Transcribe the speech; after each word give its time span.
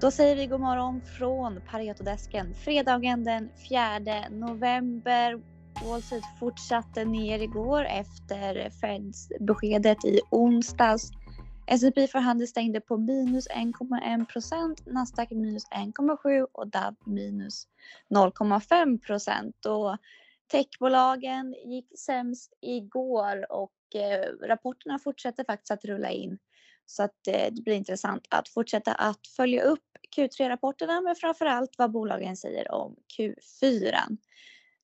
Då 0.00 0.10
säger 0.10 0.36
vi 0.36 0.46
god 0.46 0.60
morgon 0.60 1.00
från 1.18 1.60
Paretodesken. 1.70 2.54
Fredagen 2.54 3.24
den 3.24 3.50
4 3.68 4.28
november. 4.30 5.40
Wall 5.84 6.02
Street 6.02 6.24
fortsatte 6.38 7.04
ner 7.04 7.38
igår 7.38 7.84
efter 7.84 8.70
Feds 8.70 9.28
beskedet 9.40 10.04
i 10.04 10.20
onsdags. 10.30 11.10
S&P 11.66 12.06
för 12.06 12.18
handel 12.18 12.48
stängde 12.48 12.80
på 12.80 12.96
minus 12.96 13.48
1,1 13.48 14.26
procent, 14.26 14.86
Nasdaq 14.86 15.30
minus 15.30 15.68
1,7 15.70 16.46
och 16.52 16.68
DAB 16.68 16.96
minus 17.06 17.66
0,5 18.14 18.98
procent. 18.98 19.56
Techbolagen 20.52 21.54
gick 21.66 21.98
sämst 21.98 22.52
igår 22.60 23.52
och 23.52 23.94
eh, 23.94 24.46
rapporterna 24.48 24.98
fortsätter 24.98 25.44
faktiskt 25.44 25.70
att 25.70 25.84
rulla 25.84 26.10
in. 26.10 26.38
Så 26.86 27.02
att 27.02 27.26
eh, 27.28 27.52
det 27.52 27.62
blir 27.62 27.74
intressant 27.74 28.26
att 28.30 28.48
fortsätta 28.48 28.92
att 28.92 29.26
följa 29.36 29.62
upp 29.62 29.89
Q3-rapporterna 30.16 31.00
men 31.00 31.16
framförallt 31.16 31.70
vad 31.78 31.90
bolagen 31.90 32.36
säger 32.36 32.74
om 32.74 32.96
Q4. 33.18 33.94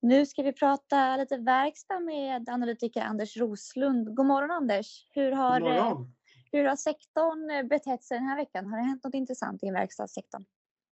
Nu 0.00 0.26
ska 0.26 0.42
vi 0.42 0.52
prata 0.52 1.16
lite 1.16 1.36
verkstad 1.36 2.00
med 2.00 2.48
analytiker 2.48 3.00
Anders 3.02 3.36
Roslund. 3.36 4.14
God 4.14 4.26
morgon 4.26 4.50
Anders! 4.50 5.06
Hur 5.10 5.32
har, 5.32 5.60
God 5.60 5.70
morgon. 5.70 6.14
hur 6.52 6.64
har 6.64 6.76
sektorn 6.76 7.68
betett 7.68 8.04
sig 8.04 8.18
den 8.18 8.26
här 8.26 8.36
veckan? 8.36 8.66
Har 8.66 8.76
det 8.78 8.84
hänt 8.84 9.04
något 9.04 9.14
intressant 9.14 9.62
i 9.64 9.70
verkstadssektorn? 9.70 10.44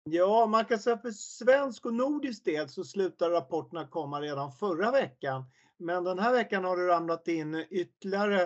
Ja, 0.03 0.45
man 0.45 0.65
kan 0.65 0.79
säga 0.79 0.97
för 0.97 1.11
svensk 1.11 1.85
och 1.85 1.93
nordisk 1.93 2.45
del 2.45 2.69
så 2.69 2.83
slutar 2.83 3.29
rapporterna 3.29 3.87
komma 3.87 4.21
redan 4.21 4.51
förra 4.51 4.91
veckan. 4.91 5.43
Men 5.77 6.03
den 6.03 6.19
här 6.19 6.31
veckan 6.31 6.63
har 6.63 6.77
det 6.77 6.87
ramlat 6.87 7.27
in 7.27 7.65
ytterligare 7.69 8.41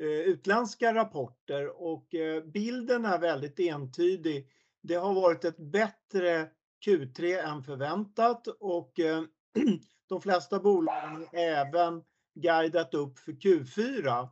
eh, 0.00 0.06
utländska 0.06 0.94
rapporter 0.94 1.82
och 1.82 2.14
eh, 2.14 2.44
bilden 2.44 3.04
är 3.04 3.18
väldigt 3.18 3.60
entydig. 3.60 4.48
Det 4.86 4.94
har 4.94 5.14
varit 5.14 5.44
ett 5.44 5.56
bättre 5.56 6.50
Q3 6.86 7.48
än 7.48 7.62
förväntat 7.62 8.46
och 8.46 9.00
eh, 9.00 9.22
de 10.08 10.20
flesta 10.20 10.60
bolagen 10.60 11.26
även 11.32 12.02
guidat 12.34 12.94
upp 12.94 13.18
för 13.18 13.32
Q4. 13.32 14.22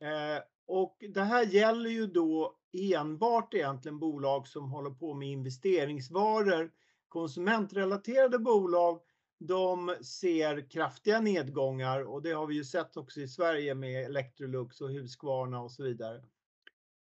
Eh, 0.00 0.42
och 0.66 0.96
det 1.14 1.22
här 1.22 1.46
gäller 1.46 1.90
ju 1.90 2.06
då 2.06 2.56
enbart 2.72 3.54
egentligen 3.54 3.98
bolag 3.98 4.48
som 4.48 4.70
håller 4.70 4.90
på 4.90 5.14
med 5.14 5.28
investeringsvaror. 5.28 6.70
Konsumentrelaterade 7.08 8.38
bolag, 8.38 9.00
de 9.38 9.96
ser 10.02 10.70
kraftiga 10.70 11.20
nedgångar 11.20 12.00
och 12.00 12.22
det 12.22 12.32
har 12.32 12.46
vi 12.46 12.54
ju 12.54 12.64
sett 12.64 12.96
också 12.96 13.20
i 13.20 13.28
Sverige 13.28 13.74
med 13.74 14.04
Electrolux 14.04 14.80
och 14.80 14.90
Husqvarna 14.90 15.60
och 15.60 15.70
så 15.70 15.82
vidare. 15.82 16.22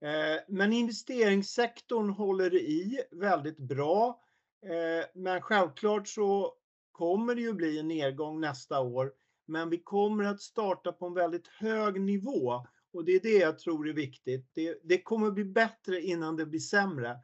Eh, 0.03 0.41
men 0.49 0.73
investeringssektorn 0.73 2.11
håller 2.11 2.55
i 2.55 3.03
väldigt 3.11 3.59
bra. 3.59 4.21
Eh, 4.63 5.07
men 5.15 5.41
självklart 5.41 6.09
så 6.09 6.55
kommer 6.93 7.35
det 7.35 7.41
ju 7.41 7.53
bli 7.53 7.79
en 7.79 7.89
nedgång 7.89 8.41
nästa 8.41 8.81
år. 8.81 9.13
Men 9.47 9.71
vi 9.71 9.79
kommer 9.79 10.25
att 10.25 10.41
starta 10.41 10.93
på 10.93 11.07
en 11.07 11.15
väldigt 11.15 11.49
hög 11.49 12.01
nivå 12.01 12.67
och 12.93 13.05
det 13.05 13.13
är 13.13 13.21
det 13.21 13.39
jag 13.39 13.59
tror 13.59 13.89
är 13.89 13.93
viktigt. 13.93 14.51
Det, 14.53 14.81
det 14.83 15.03
kommer 15.03 15.31
bli 15.31 15.45
bättre 15.45 16.01
innan 16.01 16.37
det 16.37 16.47
blir 16.47 16.61
sämre. 16.61 17.19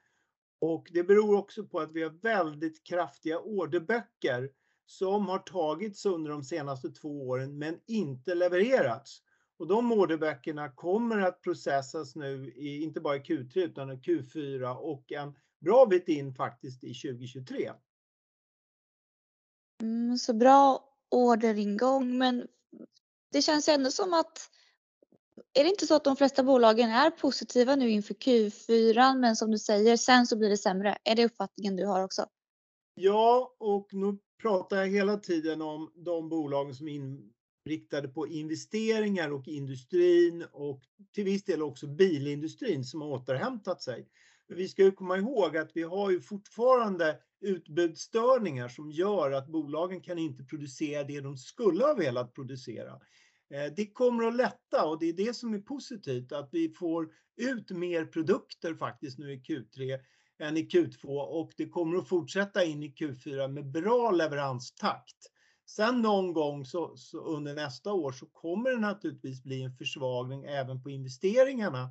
Och 0.61 0.89
det 0.93 1.05
beror 1.05 1.37
också 1.39 1.65
på 1.65 1.81
att 1.81 1.93
vi 1.93 2.03
har 2.03 2.11
väldigt 2.11 2.85
kraftiga 2.85 3.39
orderböcker 3.39 4.51
som 4.87 5.27
har 5.29 5.39
tagits 5.39 6.07
under 6.07 6.31
de 6.31 6.45
senaste 6.45 6.91
två 6.91 7.29
åren 7.29 7.59
men 7.59 7.81
inte 7.87 8.35
levererats. 8.35 9.23
Och 9.59 9.67
de 9.67 9.93
orderböckerna 9.93 10.71
kommer 10.71 11.19
att 11.19 11.43
processas 11.43 12.17
nu 12.17 12.53
i, 12.57 12.83
inte 12.83 13.01
bara 13.01 13.17
i 13.17 13.21
Q3 13.21 13.59
utan 13.59 13.91
i 13.91 13.97
Q4 13.97 14.75
och 14.75 15.13
en 15.13 15.35
bra 15.61 15.87
bit 15.87 16.09
in 16.09 16.35
faktiskt 16.35 16.85
i 16.85 16.95
2023. 16.95 17.73
Mm, 19.83 20.19
så 20.19 20.35
bra 20.35 20.85
orderingång 21.11 22.19
men 22.19 22.47
det 23.33 23.43
känns 23.43 23.69
ändå 23.69 23.91
som 23.91 24.15
att 24.15 24.51
är 25.55 25.65
det 25.65 25.71
inte 25.71 25.87
så 25.87 25.95
att 25.95 26.05
de 26.05 26.17
flesta 26.17 26.43
bolagen 26.43 26.91
är 26.91 27.11
positiva 27.11 27.77
nu 27.77 27.91
inför 27.91 28.15
Q4 28.15 29.19
men 29.19 29.37
som 29.37 29.51
du 29.51 29.59
säger 29.59 29.97
sen 29.97 30.27
så 30.27 30.37
blir 30.37 30.49
det 30.49 30.57
sämre? 30.57 30.99
Är 31.05 31.17
det 31.17 31.25
uppfattningen 31.25 31.77
du 31.77 31.87
har 31.87 32.05
också? 32.05 32.27
Ja, 32.95 33.57
och 33.59 33.89
nu 33.93 34.19
pratar 34.43 34.77
jag 34.77 34.87
hela 34.87 35.17
tiden 35.17 35.63
om 35.63 35.93
de 35.95 36.29
bolagen 36.29 36.75
som 36.75 36.89
är 36.89 36.93
riktade 37.65 38.09
på 38.09 38.29
investeringar 38.29 39.31
och 39.31 39.49
industrin 39.49 40.45
och 40.53 40.83
till 41.15 41.25
viss 41.25 41.45
del 41.45 41.63
också 41.63 41.87
bilindustrin 41.87 42.85
som 42.85 43.01
har 43.01 43.09
återhämtat 43.09 43.83
sig. 43.83 44.09
Vi 44.49 44.69
ska 44.69 44.83
ju 44.83 44.93
komma 44.93 45.17
ihåg 45.19 45.57
att 45.57 45.71
vi 45.75 45.83
har 45.83 46.11
ju 46.11 46.21
fortfarande 46.21 47.19
utbudsstörningar 47.41 48.69
som 48.69 48.91
gör 48.91 49.31
att 49.31 49.49
bolagen 49.49 50.01
kan 50.01 50.19
inte 50.19 50.45
producera 50.45 51.05
det 51.05 51.21
de 51.21 51.37
skulle 51.37 51.85
ha 51.85 51.95
velat 51.95 52.35
producera. 52.35 53.01
Eh, 53.51 53.73
det 53.77 53.87
kommer 53.87 54.25
att 54.25 54.37
lätta 54.37 54.87
och 54.87 54.99
det 54.99 55.07
är 55.07 55.13
det 55.13 55.35
som 55.35 55.55
är 55.55 55.59
positivt 55.59 56.33
att 56.33 56.49
vi 56.53 56.69
får 56.69 57.09
ut 57.37 57.71
mer 57.71 58.05
produkter 58.05 58.75
faktiskt 58.75 59.19
nu 59.19 59.33
i 59.33 59.37
Q3 59.37 59.99
än 60.39 60.57
i 60.57 60.69
Q2 60.69 61.07
och 61.21 61.53
det 61.57 61.69
kommer 61.69 61.97
att 61.97 62.09
fortsätta 62.09 62.65
in 62.65 62.83
i 62.83 62.91
Q4 62.91 63.49
med 63.49 63.71
bra 63.71 64.11
leveranstakt. 64.11 65.17
Sen 65.71 66.03
någon 66.03 66.33
gång 66.33 66.65
så, 66.65 66.97
så 66.97 67.19
under 67.19 67.55
nästa 67.55 67.93
år 67.93 68.13
så 68.13 68.27
kommer 68.27 68.71
det 68.71 68.79
naturligtvis 68.79 69.43
bli 69.43 69.63
en 69.63 69.77
försvagning 69.77 70.45
även 70.45 70.83
på 70.83 70.91
investeringarna. 70.91 71.91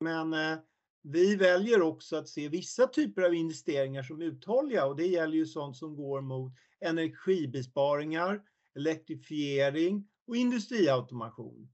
Men 0.00 0.34
eh, 0.34 0.58
vi 1.02 1.36
väljer 1.36 1.82
också 1.82 2.16
att 2.16 2.28
se 2.28 2.48
vissa 2.48 2.86
typer 2.86 3.22
av 3.22 3.34
investeringar 3.34 4.02
som 4.02 4.22
uthålliga 4.22 4.86
och 4.86 4.96
det 4.96 5.06
gäller 5.06 5.36
ju 5.36 5.46
sånt 5.46 5.76
som 5.76 5.96
går 5.96 6.20
mot 6.20 6.52
energibesparingar, 6.80 8.42
elektrifiering 8.76 10.08
och 10.26 10.36
industriautomation. 10.36 11.68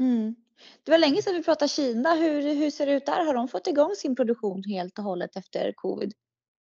Mm. 0.00 0.34
Det 0.82 0.90
var 0.90 0.98
länge 0.98 1.22
sedan 1.22 1.34
vi 1.34 1.42
pratade 1.42 1.68
Kina. 1.68 2.14
Hur, 2.14 2.54
hur 2.54 2.70
ser 2.70 2.86
det 2.86 2.92
ut 2.92 3.06
där? 3.06 3.24
Har 3.24 3.34
de 3.34 3.48
fått 3.48 3.66
igång 3.66 3.94
sin 3.96 4.16
produktion 4.16 4.64
helt 4.64 4.98
och 4.98 5.04
hållet 5.04 5.36
efter 5.36 5.72
covid? 5.72 6.12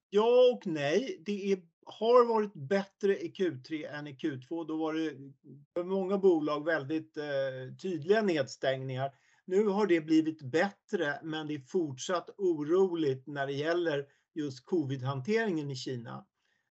Ja 0.10 0.54
och 0.54 0.68
nej. 0.68 1.22
Det 1.26 1.52
är, 1.52 1.60
har 1.88 2.26
varit 2.26 2.54
bättre 2.54 3.18
i 3.18 3.32
Q3 3.32 3.94
än 3.94 4.08
i 4.08 4.14
Q2. 4.14 4.68
Då 4.68 4.78
var 4.78 4.94
det 4.94 5.34
för 5.74 5.84
många 5.84 6.18
bolag 6.18 6.66
väldigt 6.66 7.18
eh, 7.18 7.76
tydliga 7.82 8.22
nedstängningar. 8.22 9.12
Nu 9.46 9.68
har 9.68 9.88
det 9.88 10.02
blivit 10.02 10.42
bättre 10.42 11.20
men 11.24 11.48
det 11.48 11.54
är 11.56 11.60
fortsatt 11.60 12.30
oroligt 12.38 13.28
när 13.28 13.48
det 13.48 13.54
gäller 13.54 14.06
just 14.36 14.66
covid-hanteringen 14.66 15.72
i 15.72 15.76
Kina. 15.76 16.26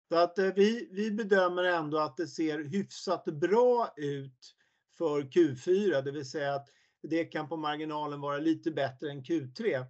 Så 0.09 0.17
att 0.17 0.39
eh, 0.39 0.53
vi, 0.57 0.89
vi 0.93 1.11
bedömer 1.11 1.65
ändå 1.65 1.99
att 1.99 2.17
det 2.17 2.27
ser 2.27 2.65
hyfsat 2.65 3.25
bra 3.25 3.93
ut 3.97 4.55
för 4.99 5.23
Q4, 5.23 6.03
det 6.03 6.11
vill 6.13 6.31
säga 6.31 6.55
att 6.55 6.69
det 7.03 7.25
kan 7.25 7.49
på 7.49 7.57
marginalen 7.57 8.21
vara 8.21 8.39
lite 8.39 8.71
bättre 8.71 9.11
än 9.11 9.23
Q3. 9.23 9.87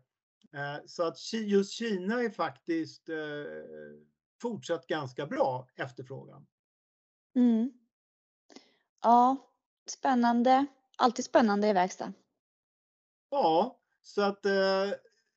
Eh, 0.54 0.84
så 0.86 1.02
att 1.02 1.32
just 1.32 1.72
Kina 1.72 2.22
är 2.22 2.30
faktiskt 2.30 3.08
eh, 3.08 3.16
fortsatt 4.40 4.86
ganska 4.86 5.26
bra 5.26 5.68
efterfrågan. 5.76 6.46
Mm. 7.36 7.72
Ja, 9.02 9.36
spännande. 9.86 10.66
Alltid 10.96 11.24
spännande 11.24 11.68
i 11.68 11.72
verkstad. 11.72 12.12
Ja, 13.30 13.80
så 14.02 14.22
att 14.22 14.46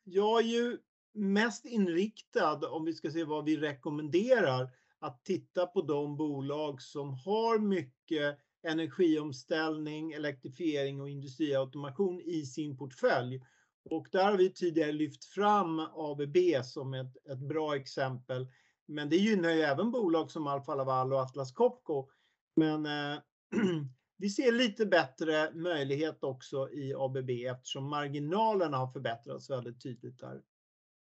jag 0.04 0.40
är 0.40 0.46
ju 0.46 0.78
mest 1.14 1.66
inriktad, 1.66 2.70
om 2.70 2.86
vi 2.86 2.94
ska 2.94 3.12
se 3.12 3.24
vad 3.24 3.46
vi 3.46 3.58
rekommenderar, 3.58 4.70
att 5.00 5.26
titta 5.26 5.66
på 5.66 5.82
de 5.82 6.18
bolag 6.18 6.82
som 6.82 7.14
har 7.14 7.60
mycket 7.60 8.40
energiomställning, 8.64 10.12
elektrifiering 10.12 11.02
och 11.02 11.10
industriautomation 11.10 12.22
i 12.22 12.46
sin 12.46 12.78
portfölj. 12.78 13.42
Och 13.90 14.08
där 14.12 14.26
har 14.26 14.38
vi 14.38 14.54
tidigare 14.54 14.92
lyft 14.92 15.26
fram 15.26 15.80
ABB 15.80 16.38
som 16.64 16.94
ett, 16.94 17.28
ett 17.32 17.40
bra 17.40 17.76
exempel. 17.76 18.48
Men 18.86 19.10
det 19.10 19.18
gynnar 19.18 19.50
ju 19.50 19.62
även 19.62 19.92
bolag 19.92 20.32
som 20.32 20.48
Alfa 20.48 20.76
Laval 20.76 21.14
och 21.14 21.20
Atlas 21.20 21.52
Copco. 21.52 22.10
Men 22.56 22.86
eh, 22.86 23.20
vi 24.18 24.30
ser 24.30 24.52
lite 24.52 24.86
bättre 24.86 25.52
möjlighet 25.54 26.24
också 26.24 26.70
i 26.70 26.94
ABB 26.98 27.30
eftersom 27.30 27.90
marginalerna 27.90 28.78
har 28.78 28.88
förbättrats 28.88 29.50
väldigt 29.50 29.84
tydligt 29.84 30.20
där. 30.20 30.42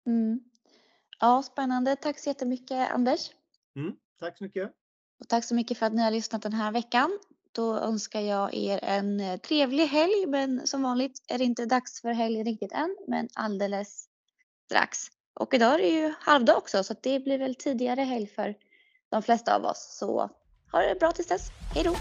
Mm. 0.08 0.40
Ja, 1.20 1.44
spännande. 1.44 1.96
Tack 1.96 2.20
så 2.20 2.30
jättemycket 2.30 2.92
Anders. 2.92 3.32
Mm, 3.76 3.96
tack 4.20 4.38
så 4.38 4.44
mycket. 4.44 4.72
Och 5.20 5.28
tack 5.30 5.46
så 5.46 5.56
mycket 5.56 5.78
för 5.78 5.86
att 5.86 5.94
ni 5.94 6.02
har 6.02 6.12
lyssnat 6.12 6.42
den 6.42 6.54
här 6.54 6.72
veckan. 6.72 7.20
Då 7.52 7.78
önskar 7.78 8.22
jag 8.22 8.54
er 8.54 8.80
en 8.84 9.20
eh, 9.20 9.40
trevlig 9.40 9.88
helg, 9.88 10.26
men 10.28 10.68
som 10.68 10.82
vanligt 10.82 11.24
är 11.28 11.38
det 11.38 11.44
inte 11.44 11.66
dags 11.66 12.02
för 12.02 12.12
helg 12.12 12.44
riktigt 12.44 12.72
än, 12.72 12.98
men 13.08 13.30
alldeles 13.34 14.10
strax. 14.66 15.00
Och 15.34 15.54
idag 15.54 15.74
är 15.74 15.78
det 15.78 15.90
ju 15.90 16.14
halvdag 16.20 16.58
också, 16.58 16.84
så 16.84 16.96
det 17.02 17.20
blir 17.20 17.38
väl 17.38 17.56
tidigare 17.56 18.02
helg 18.02 18.28
för 18.28 18.56
de 19.10 19.24
flesta 19.24 19.56
av 19.56 19.66
oss. 19.66 19.98
Så 20.00 20.30
ha 20.72 20.80
det 20.80 21.00
bra 21.00 21.12
tills 21.12 21.28
dess. 21.28 21.50
Hej 21.76 21.84
då! 21.84 21.96